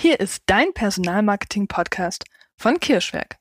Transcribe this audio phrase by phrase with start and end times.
[0.00, 2.22] Hier ist dein Personalmarketing-Podcast
[2.56, 3.36] von Kirschwerk.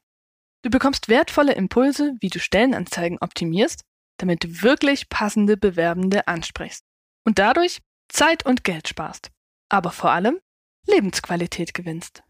[0.63, 3.83] Du bekommst wertvolle Impulse, wie du Stellenanzeigen optimierst,
[4.17, 6.83] damit du wirklich passende Bewerbende ansprichst
[7.27, 9.29] und dadurch Zeit und Geld sparst,
[9.69, 10.39] aber vor allem
[10.87, 12.23] Lebensqualität gewinnst.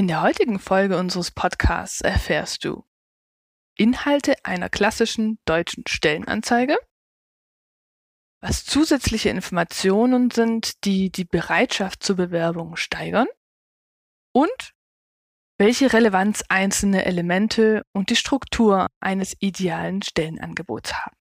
[0.00, 2.86] In der heutigen Folge unseres Podcasts erfährst du
[3.76, 6.78] Inhalte einer klassischen deutschen Stellenanzeige,
[8.40, 13.26] was zusätzliche Informationen sind, die die Bereitschaft zur Bewerbung steigern
[14.32, 14.72] und
[15.58, 21.14] welche Relevanz einzelne Elemente und die Struktur eines idealen Stellenangebots haben.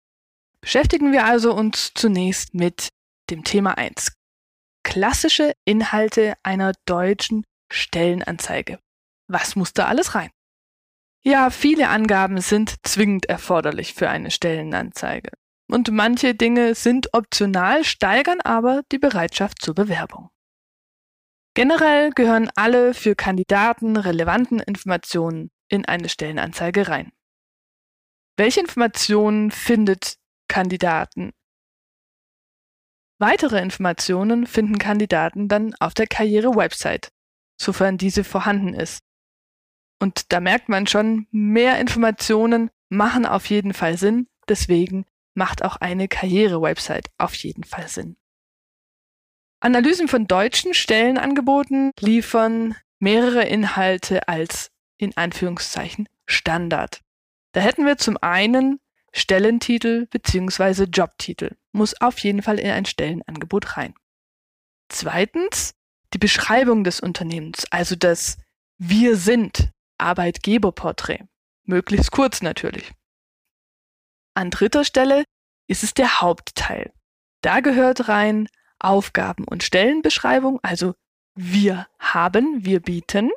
[0.61, 2.87] Beschäftigen wir also uns zunächst mit
[3.29, 4.13] dem Thema 1.
[4.83, 8.79] Klassische Inhalte einer deutschen Stellenanzeige.
[9.27, 10.31] Was muss da alles rein?
[11.21, 15.31] Ja, viele Angaben sind zwingend erforderlich für eine Stellenanzeige.
[15.69, 20.29] Und manche Dinge sind optional, steigern aber die Bereitschaft zur Bewerbung.
[21.53, 27.11] Generell gehören alle für Kandidaten relevanten Informationen in eine Stellenanzeige rein.
[28.37, 30.15] Welche Informationen findet
[30.47, 31.33] Kandidaten?
[33.19, 37.09] Weitere Informationen finden Kandidaten dann auf der Karriere-Website
[37.59, 39.03] sofern diese vorhanden ist.
[39.99, 45.75] Und da merkt man schon, mehr Informationen machen auf jeden Fall Sinn, deswegen macht auch
[45.77, 48.17] eine Karriere-Website auf jeden Fall Sinn.
[49.61, 57.01] Analysen von deutschen Stellenangeboten liefern mehrere Inhalte als in Anführungszeichen Standard.
[57.51, 58.79] Da hätten wir zum einen
[59.11, 60.83] Stellentitel bzw.
[60.83, 61.55] Jobtitel.
[61.71, 63.95] Muss auf jeden Fall in ein Stellenangebot rein.
[64.89, 65.75] Zweitens
[66.13, 68.37] die Beschreibung des Unternehmens, also das
[68.77, 71.25] Wir sind Arbeitgeberporträt.
[71.63, 72.91] Möglichst kurz natürlich.
[74.33, 75.25] An dritter Stelle
[75.67, 76.93] ist es der Hauptteil.
[77.41, 78.47] Da gehört rein
[78.79, 80.95] Aufgaben- und Stellenbeschreibung, also
[81.35, 83.29] wir haben, wir bieten.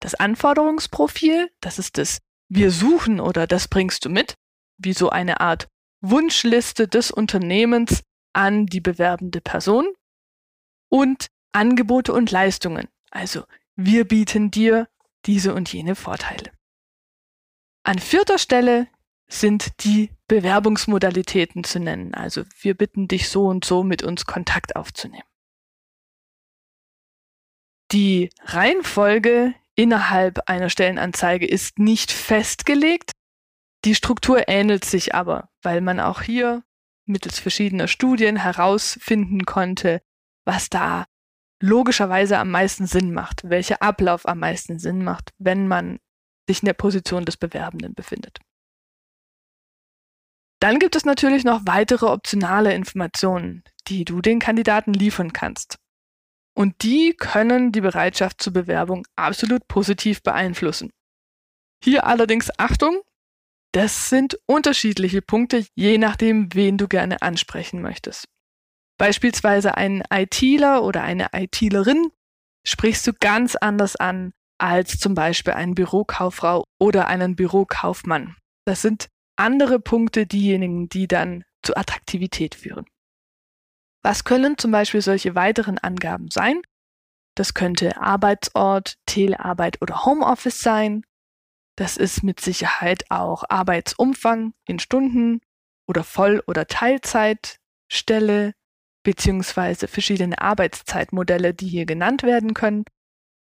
[0.00, 2.18] Das Anforderungsprofil, das ist das
[2.48, 4.34] wir suchen oder das bringst du mit,
[4.76, 5.68] wie so eine Art
[6.02, 8.02] Wunschliste des Unternehmens
[8.34, 9.86] an die bewerbende Person.
[10.90, 12.88] Und Angebote und Leistungen.
[13.10, 13.44] Also
[13.76, 14.88] wir bieten dir
[15.26, 16.50] diese und jene Vorteile.
[17.84, 18.88] An vierter Stelle
[19.28, 22.14] sind die Bewerbungsmodalitäten zu nennen.
[22.14, 25.26] Also wir bitten dich so und so mit uns Kontakt aufzunehmen.
[27.92, 33.12] Die Reihenfolge innerhalb einer Stellenanzeige ist nicht festgelegt.
[33.84, 36.62] Die Struktur ähnelt sich aber, weil man auch hier
[37.04, 40.02] mittels verschiedener Studien herausfinden konnte,
[40.44, 41.04] was da
[41.62, 45.98] logischerweise am meisten Sinn macht, welcher Ablauf am meisten Sinn macht, wenn man
[46.48, 48.38] sich in der Position des Bewerbenden befindet.
[50.60, 55.76] Dann gibt es natürlich noch weitere optionale Informationen, die du den Kandidaten liefern kannst.
[56.54, 60.90] Und die können die Bereitschaft zur Bewerbung absolut positiv beeinflussen.
[61.82, 63.00] Hier allerdings Achtung,
[63.72, 68.28] das sind unterschiedliche Punkte, je nachdem, wen du gerne ansprechen möchtest.
[68.98, 72.10] Beispielsweise einen ITler oder eine ITlerin
[72.66, 78.36] sprichst du ganz anders an als zum Beispiel einen Bürokauffrau oder einen Bürokaufmann.
[78.64, 82.86] Das sind andere Punkte diejenigen, die dann zu Attraktivität führen.
[84.02, 86.62] Was können zum Beispiel solche weiteren Angaben sein?
[87.34, 91.04] Das könnte Arbeitsort, Telearbeit oder Homeoffice sein.
[91.76, 95.40] Das ist mit Sicherheit auch Arbeitsumfang in Stunden
[95.88, 98.52] oder Voll- oder Teilzeitstelle,
[99.02, 102.84] beziehungsweise verschiedene Arbeitszeitmodelle, die hier genannt werden können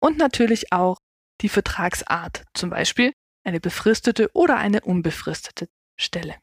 [0.02, 0.98] und natürlich auch
[1.42, 6.36] die Vertragsart, zum Beispiel eine befristete oder eine unbefristete Stelle.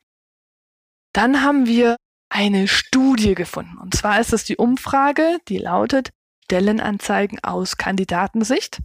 [1.12, 1.96] Dann haben wir
[2.28, 3.78] eine Studie gefunden.
[3.78, 6.10] Und zwar ist es die Umfrage, die lautet
[6.44, 8.80] Stellenanzeigen aus Kandidatensicht.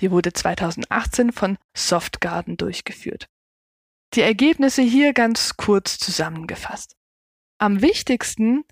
[0.00, 3.26] Die wurde 2018 von Softgarden durchgeführt.
[4.14, 6.96] Die Ergebnisse hier ganz kurz zusammengefasst.
[7.58, 8.64] Am wichtigsten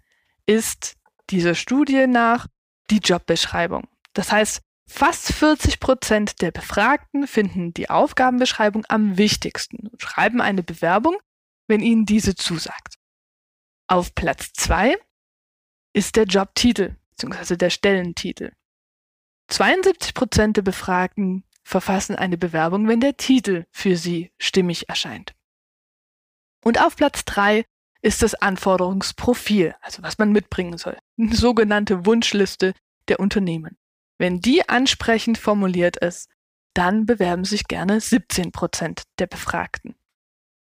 [0.50, 0.97] ist
[1.31, 2.49] dieser Studie nach
[2.91, 3.87] die Jobbeschreibung.
[4.14, 10.64] Das heißt, fast 40 Prozent der Befragten finden die Aufgabenbeschreibung am wichtigsten und schreiben eine
[10.64, 11.17] Bewerbung,
[11.69, 12.97] wenn ihnen diese zusagt.
[13.87, 14.97] Auf Platz zwei
[15.93, 17.56] ist der Jobtitel bzw.
[17.56, 18.52] der Stellentitel.
[19.50, 25.32] 72 Prozent der Befragten verfassen eine Bewerbung, wenn der Titel für sie stimmig erscheint.
[26.64, 27.64] Und auf Platz drei
[28.02, 30.97] ist das Anforderungsprofil, also was man mitbringen soll.
[31.19, 32.75] Eine sogenannte Wunschliste
[33.08, 33.76] der Unternehmen.
[34.19, 36.29] Wenn die ansprechend formuliert ist,
[36.75, 39.97] dann bewerben sich gerne 17 Prozent der Befragten.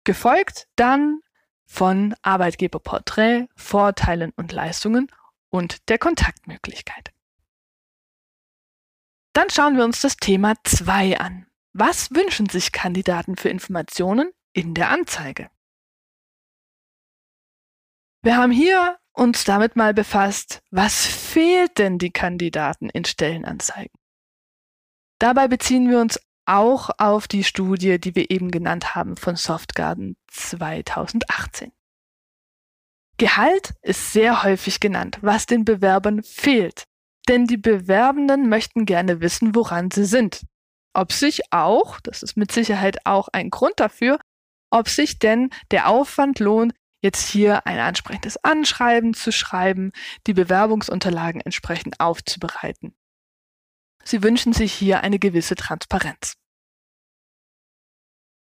[0.05, 1.21] Gefolgt dann
[1.67, 5.11] von Arbeitgeberporträt, Vorteilen und Leistungen
[5.51, 7.11] und der Kontaktmöglichkeit.
[9.33, 11.47] Dann schauen wir uns das Thema 2 an.
[11.73, 15.51] Was wünschen sich Kandidaten für Informationen in der Anzeige?
[18.25, 23.93] Wir haben hier uns damit mal befasst, was fehlt denn die Kandidaten in Stellenanzeigen?
[25.19, 30.17] Dabei beziehen wir uns auch auf die Studie, die wir eben genannt haben von Softgarden
[30.29, 31.73] 2018.
[33.19, 36.85] Gehalt ist sehr häufig genannt, was den Bewerbern fehlt.
[37.29, 40.47] Denn die Bewerbenden möchten gerne wissen, woran sie sind.
[40.95, 44.19] Ob sich auch, das ist mit Sicherheit auch ein Grund dafür,
[44.71, 46.73] ob sich denn der Aufwand lohnt,
[47.05, 49.93] jetzt hier ein ansprechendes Anschreiben zu schreiben,
[50.27, 52.97] die Bewerbungsunterlagen entsprechend aufzubereiten.
[54.03, 56.35] Sie wünschen sich hier eine gewisse Transparenz.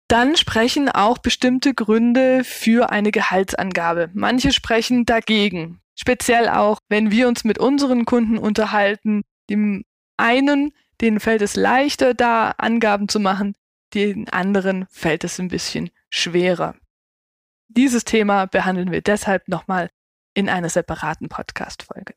[0.09, 4.09] Dann sprechen auch bestimmte Gründe für eine Gehaltsangabe.
[4.13, 5.81] Manche sprechen dagegen.
[5.95, 9.23] Speziell auch, wenn wir uns mit unseren Kunden unterhalten.
[9.49, 9.85] Dem
[10.17, 13.55] einen, denen fällt es leichter, da Angaben zu machen,
[13.93, 16.75] den anderen fällt es ein bisschen schwerer.
[17.69, 19.89] Dieses Thema behandeln wir deshalb nochmal
[20.33, 22.15] in einer separaten Podcast-Folge.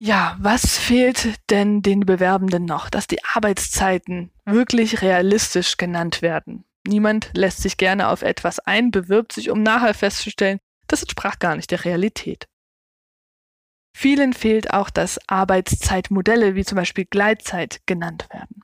[0.00, 2.88] Ja, was fehlt denn den Bewerbenden noch?
[2.90, 6.64] Dass die Arbeitszeiten wirklich realistisch genannt werden.
[6.86, 11.56] Niemand lässt sich gerne auf etwas ein, bewirbt sich, um nachher festzustellen, das entsprach gar
[11.56, 12.46] nicht der Realität.
[13.96, 18.62] Vielen fehlt auch, dass Arbeitszeitmodelle wie zum Beispiel Gleitzeit genannt werden.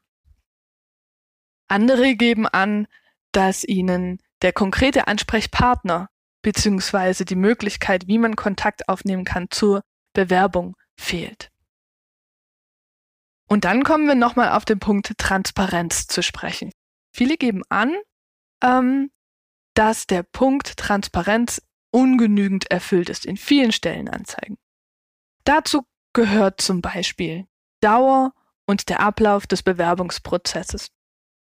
[1.67, 2.87] Andere geben an,
[3.32, 6.11] dass ihnen der konkrete Ansprechpartner
[6.43, 7.25] bzw.
[7.25, 9.82] die Möglichkeit, wie man Kontakt aufnehmen kann zur
[10.12, 11.50] Bewerbung fehlt.
[13.49, 16.73] Und dann kommen wir nochmal auf den Punkt Transparenz zu sprechen.
[17.11, 17.94] Viele geben an,
[18.62, 19.11] ähm,
[19.73, 24.58] dass der Punkt Transparenz ungenügend erfüllt ist in vielen Stellenanzeigen.
[25.44, 27.47] Dazu gehört zum Beispiel
[27.81, 28.35] Dauer
[28.67, 30.88] und der Ablauf des Bewerbungsprozesses.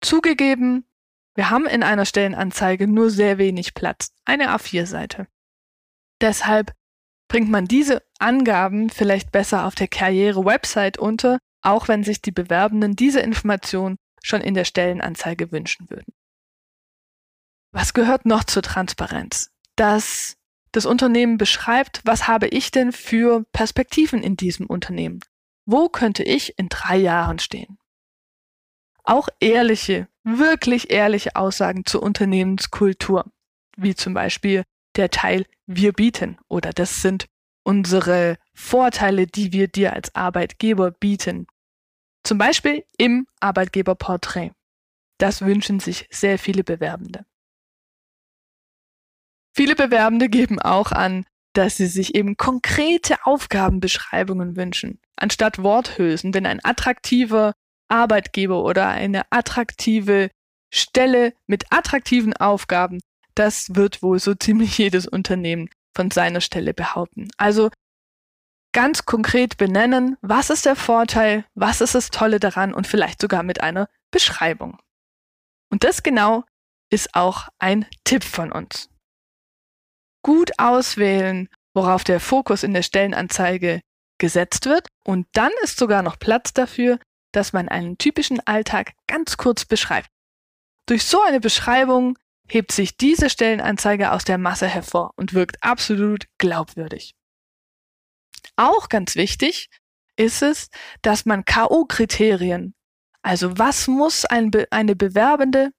[0.01, 0.88] Zugegeben,
[1.35, 5.27] wir haben in einer Stellenanzeige nur sehr wenig Platz, eine A4-Seite.
[6.21, 6.73] Deshalb
[7.29, 12.95] bringt man diese Angaben vielleicht besser auf der Karriere-Website unter, auch wenn sich die Bewerbenden
[12.95, 16.13] diese Information schon in der Stellenanzeige wünschen würden.
[17.71, 19.51] Was gehört noch zur Transparenz?
[19.75, 20.35] Dass
[20.71, 25.21] das Unternehmen beschreibt, was habe ich denn für Perspektiven in diesem Unternehmen?
[25.65, 27.78] Wo könnte ich in drei Jahren stehen?
[29.09, 33.25] Auch ehrliche, wirklich ehrliche Aussagen zur Unternehmenskultur,
[33.75, 34.65] wie zum Beispiel
[34.97, 37.25] der Teil wir bieten oder das sind
[37.63, 41.47] unsere Vorteile, die wir dir als Arbeitgeber bieten.
[42.23, 44.51] Zum Beispiel im Arbeitgeberporträt.
[45.17, 47.25] Das wünschen sich sehr viele Bewerbende.
[49.55, 56.45] Viele Bewerbende geben auch an, dass sie sich eben konkrete Aufgabenbeschreibungen wünschen, anstatt Worthülsen, denn
[56.45, 57.55] ein attraktiver
[57.89, 60.29] Arbeitgeber oder eine attraktive
[60.73, 62.99] Stelle mit attraktiven Aufgaben,
[63.35, 67.29] das wird wohl so ziemlich jedes Unternehmen von seiner Stelle behaupten.
[67.37, 67.69] Also
[68.73, 73.43] ganz konkret benennen, was ist der Vorteil, was ist das Tolle daran und vielleicht sogar
[73.43, 74.79] mit einer Beschreibung.
[75.71, 76.43] Und das genau
[76.91, 78.89] ist auch ein Tipp von uns.
[80.23, 83.81] Gut auswählen, worauf der Fokus in der Stellenanzeige
[84.19, 86.99] gesetzt wird und dann ist sogar noch Platz dafür,
[87.31, 90.09] dass man einen typischen Alltag ganz kurz beschreibt.
[90.85, 92.17] Durch so eine Beschreibung
[92.47, 97.13] hebt sich diese Stellenanzeige aus der Masse hervor und wirkt absolut glaubwürdig.
[98.55, 99.69] Auch ganz wichtig
[100.15, 100.69] ist es,
[101.01, 102.73] dass man KO-Kriterien,
[103.21, 105.71] also was muss ein Be eine Bewerbende,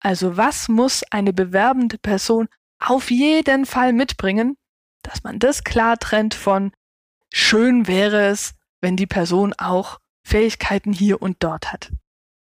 [0.00, 4.56] also was muss eine bewerbende Person auf jeden Fall mitbringen,
[5.02, 6.72] dass man das klar trennt von
[7.32, 11.92] schön wäre es, wenn die Person auch Fähigkeiten hier und dort hat.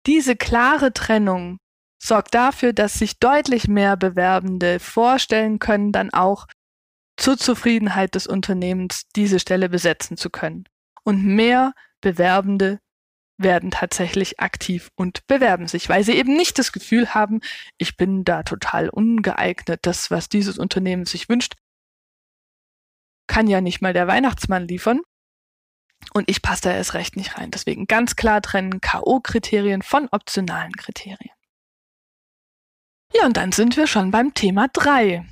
[0.07, 1.59] Diese klare Trennung
[2.02, 6.47] sorgt dafür, dass sich deutlich mehr Bewerbende vorstellen können, dann auch
[7.16, 10.64] zur Zufriedenheit des Unternehmens diese Stelle besetzen zu können.
[11.04, 12.81] Und mehr Bewerbende
[13.37, 17.40] werden tatsächlich aktiv und bewerben sich, weil sie eben nicht das Gefühl haben,
[17.78, 21.54] ich bin da total ungeeignet, das, was dieses Unternehmen sich wünscht,
[23.26, 25.00] kann ja nicht mal der Weihnachtsmann liefern.
[26.12, 27.50] Und ich passe da erst recht nicht rein.
[27.50, 31.34] Deswegen ganz klar trennen K.O.-Kriterien von optionalen Kriterien.
[33.12, 35.25] Ja, und dann sind wir schon beim Thema 3.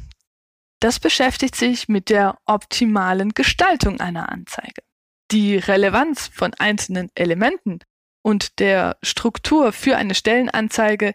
[0.81, 4.83] Das beschäftigt sich mit der optimalen Gestaltung einer Anzeige.
[5.31, 7.79] Die Relevanz von einzelnen Elementen
[8.23, 11.15] und der Struktur für eine Stellenanzeige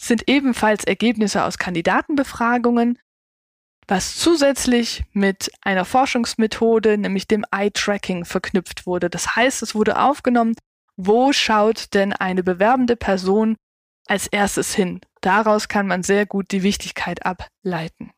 [0.00, 2.98] sind ebenfalls Ergebnisse aus Kandidatenbefragungen,
[3.90, 9.10] was zusätzlich mit einer Forschungsmethode, nämlich dem Eye-Tracking, verknüpft wurde.
[9.10, 10.54] Das heißt, es wurde aufgenommen,
[10.96, 13.56] wo schaut denn eine bewerbende Person
[14.06, 15.00] als erstes hin.
[15.20, 18.12] Daraus kann man sehr gut die Wichtigkeit ableiten.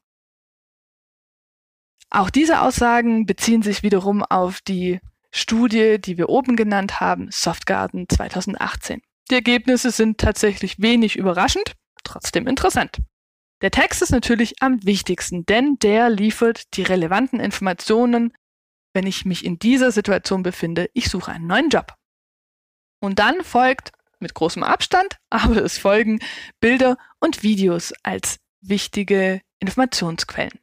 [2.11, 5.01] Auch diese Aussagen beziehen sich wiederum auf die
[5.31, 9.01] Studie, die wir oben genannt haben, Softgarden 2018.
[9.31, 11.73] Die Ergebnisse sind tatsächlich wenig überraschend,
[12.05, 12.99] trotzdem interessant.
[13.63, 18.37] Der Text ist natürlich am wichtigsten, denn der liefert die relevanten Informationen,
[18.93, 21.95] wenn ich mich in dieser Situation befinde, ich suche einen neuen Job.
[23.01, 26.19] Und dann folgt mit großem Abstand, aber es folgen
[26.61, 30.59] Bilder und Videos als wichtige Informationsquellen.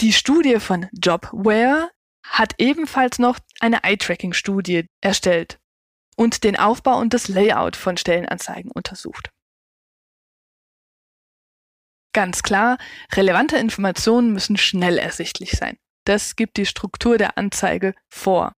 [0.00, 1.90] Die Studie von Jobware
[2.24, 5.58] hat ebenfalls noch eine Eye-Tracking-Studie erstellt
[6.16, 9.30] und den Aufbau und das Layout von Stellenanzeigen untersucht.
[12.12, 12.78] Ganz klar,
[13.14, 15.76] relevante Informationen müssen schnell ersichtlich sein.
[16.04, 18.52] Das gibt die Struktur der Anzeige vor.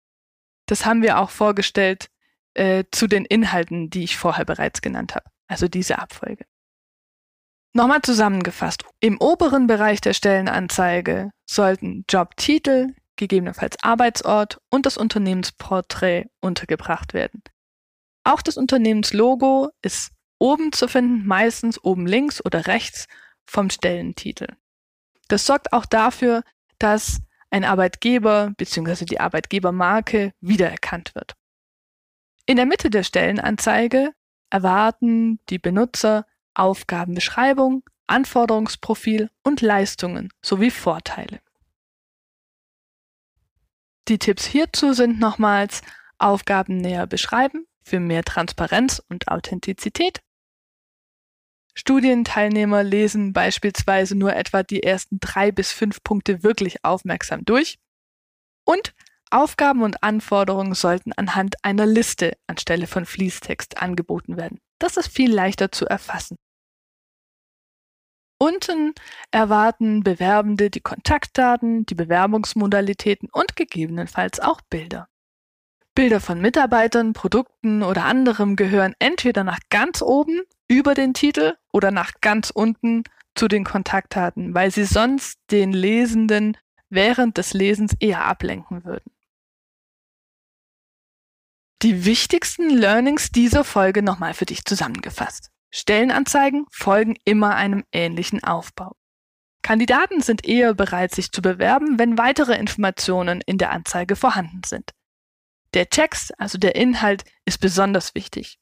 [0.66, 2.09] Das haben wir auch vorgestellt
[2.54, 6.45] äh, zu den Inhalten, die ich vorher bereits genannt habe, also diese Abfolge.
[7.73, 8.85] Nochmal zusammengefasst.
[9.00, 17.42] Im oberen Bereich der Stellenanzeige sollten Jobtitel, gegebenenfalls Arbeitsort und das Unternehmensporträt untergebracht werden.
[18.25, 23.07] Auch das Unternehmenslogo ist oben zu finden, meistens oben links oder rechts
[23.50, 24.47] vom Stellentitel.
[25.28, 26.45] Das sorgt auch dafür,
[26.78, 29.04] dass ein Arbeitgeber bzw.
[29.04, 31.35] die Arbeitgebermarke wiedererkannt wird.
[32.47, 34.12] In der Mitte der Stellenanzeige
[34.50, 41.40] erwarten die Benutzer Aufgabenbeschreibung, Anforderungsprofil und Leistungen sowie Vorteile.
[44.09, 45.83] Die Tipps hierzu sind nochmals
[46.19, 50.21] Aufgaben näher beschreiben für mehr Transparenz und Authentizität.
[51.81, 57.79] Studienteilnehmer lesen beispielsweise nur etwa die ersten drei bis fünf Punkte wirklich aufmerksam durch.
[58.67, 58.95] Und
[59.31, 64.61] Aufgaben und Anforderungen sollten anhand einer Liste anstelle von Fließtext angeboten werden.
[64.79, 66.37] Das ist viel leichter zu erfassen.
[68.39, 68.93] Unten
[69.31, 75.09] erwarten Bewerbende die Kontaktdaten, die Bewerbungsmodalitäten und gegebenenfalls auch Bilder.
[75.95, 81.91] Bilder von Mitarbeitern, Produkten oder anderem gehören entweder nach ganz oben über den Titel oder
[81.91, 83.03] nach ganz unten
[83.35, 86.57] zu den Kontaktdaten, weil sie sonst den Lesenden
[86.91, 89.11] während des Lesens eher ablenken würden.
[91.83, 95.50] Die wichtigsten Learnings dieser Folge nochmal für dich zusammengefasst.
[95.73, 98.95] Stellenanzeigen folgen immer einem ähnlichen Aufbau.
[99.62, 104.93] Kandidaten sind eher bereit, sich zu bewerben, wenn weitere Informationen in der Anzeige vorhanden sind.
[105.75, 108.60] Der Text, also der Inhalt, ist besonders wichtig.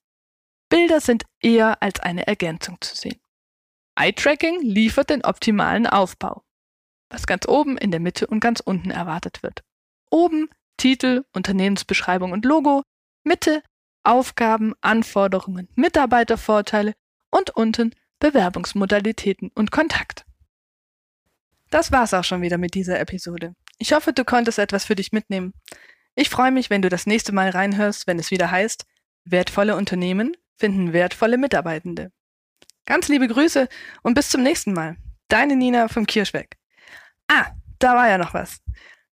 [0.69, 3.21] Bilder sind eher als eine Ergänzung zu sehen.
[3.97, 6.43] Eye-Tracking liefert den optimalen Aufbau,
[7.11, 9.65] was ganz oben, in der Mitte und ganz unten erwartet wird.
[10.11, 12.83] Oben Titel, Unternehmensbeschreibung und Logo,
[13.25, 13.63] Mitte
[14.05, 16.95] Aufgaben, Anforderungen, Mitarbeitervorteile
[17.31, 20.25] und unten Bewerbungsmodalitäten und Kontakt.
[21.71, 23.55] Das war's auch schon wieder mit dieser Episode.
[23.79, 25.53] Ich hoffe, du konntest etwas für dich mitnehmen.
[26.15, 28.87] Ich freue mich, wenn du das nächste Mal reinhörst, wenn es wieder heißt,
[29.25, 32.11] wertvolle Unternehmen finden wertvolle Mitarbeitende.
[32.87, 33.69] Ganz liebe Grüße
[34.03, 34.97] und bis zum nächsten Mal.
[35.29, 36.57] Deine Nina vom Kirschweg.
[37.29, 37.47] Ah,
[37.79, 38.61] da war ja noch was.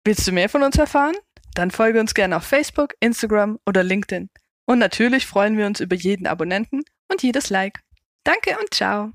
[0.03, 1.15] Willst du mehr von uns erfahren?
[1.53, 4.29] Dann folge uns gerne auf Facebook, Instagram oder LinkedIn.
[4.65, 7.79] Und natürlich freuen wir uns über jeden Abonnenten und jedes Like.
[8.23, 9.11] Danke und ciao.